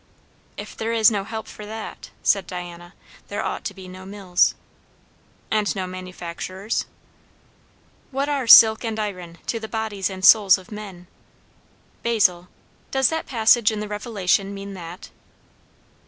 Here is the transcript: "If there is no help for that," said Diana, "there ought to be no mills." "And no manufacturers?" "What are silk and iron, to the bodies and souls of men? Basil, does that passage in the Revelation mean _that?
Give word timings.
"If 0.57 0.75
there 0.75 0.93
is 0.93 1.11
no 1.11 1.23
help 1.23 1.47
for 1.47 1.63
that," 1.63 2.09
said 2.23 2.47
Diana, 2.47 2.95
"there 3.27 3.45
ought 3.45 3.63
to 3.65 3.73
be 3.75 3.87
no 3.87 4.03
mills." 4.03 4.55
"And 5.51 5.75
no 5.75 5.85
manufacturers?" 5.85 6.87
"What 8.09 8.27
are 8.27 8.47
silk 8.47 8.83
and 8.83 8.97
iron, 8.97 9.37
to 9.45 9.59
the 9.59 9.67
bodies 9.67 10.09
and 10.09 10.25
souls 10.25 10.57
of 10.57 10.71
men? 10.71 11.05
Basil, 12.01 12.47
does 12.89 13.09
that 13.09 13.27
passage 13.27 13.71
in 13.71 13.79
the 13.79 13.87
Revelation 13.87 14.55
mean 14.55 14.73
_that? 14.73 15.09